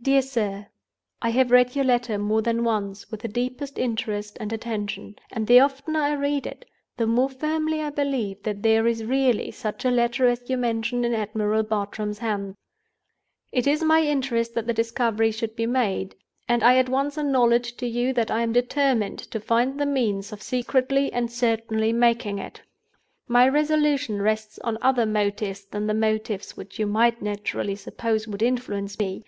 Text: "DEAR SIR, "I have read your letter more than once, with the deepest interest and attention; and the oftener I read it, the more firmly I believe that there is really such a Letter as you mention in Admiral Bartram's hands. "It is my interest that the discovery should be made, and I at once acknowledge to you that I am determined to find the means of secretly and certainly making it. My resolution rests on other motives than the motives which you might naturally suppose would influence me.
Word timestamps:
"DEAR 0.00 0.22
SIR, 0.22 0.68
"I 1.20 1.28
have 1.28 1.50
read 1.50 1.76
your 1.76 1.84
letter 1.84 2.16
more 2.16 2.40
than 2.40 2.64
once, 2.64 3.10
with 3.10 3.20
the 3.20 3.28
deepest 3.28 3.76
interest 3.78 4.38
and 4.40 4.50
attention; 4.50 5.16
and 5.30 5.46
the 5.46 5.60
oftener 5.60 5.98
I 6.00 6.14
read 6.14 6.46
it, 6.46 6.64
the 6.96 7.06
more 7.06 7.28
firmly 7.28 7.82
I 7.82 7.90
believe 7.90 8.42
that 8.44 8.62
there 8.62 8.86
is 8.86 9.04
really 9.04 9.50
such 9.50 9.84
a 9.84 9.90
Letter 9.90 10.26
as 10.26 10.48
you 10.48 10.56
mention 10.56 11.04
in 11.04 11.12
Admiral 11.12 11.64
Bartram's 11.64 12.20
hands. 12.20 12.56
"It 13.52 13.66
is 13.66 13.84
my 13.84 14.00
interest 14.00 14.54
that 14.54 14.66
the 14.66 14.72
discovery 14.72 15.30
should 15.30 15.54
be 15.54 15.66
made, 15.66 16.14
and 16.48 16.64
I 16.64 16.78
at 16.78 16.88
once 16.88 17.18
acknowledge 17.18 17.76
to 17.76 17.86
you 17.86 18.14
that 18.14 18.30
I 18.30 18.40
am 18.40 18.54
determined 18.54 19.18
to 19.18 19.38
find 19.38 19.78
the 19.78 19.84
means 19.84 20.32
of 20.32 20.40
secretly 20.40 21.12
and 21.12 21.30
certainly 21.30 21.92
making 21.92 22.38
it. 22.38 22.62
My 23.28 23.46
resolution 23.50 24.22
rests 24.22 24.58
on 24.60 24.78
other 24.80 25.04
motives 25.04 25.66
than 25.66 25.88
the 25.88 25.92
motives 25.92 26.56
which 26.56 26.78
you 26.78 26.86
might 26.86 27.20
naturally 27.20 27.76
suppose 27.76 28.26
would 28.26 28.40
influence 28.42 28.98
me. 28.98 29.26